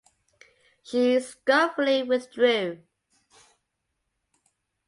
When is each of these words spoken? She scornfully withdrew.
She 0.81 1.19
scornfully 1.19 2.01
withdrew. 2.01 2.81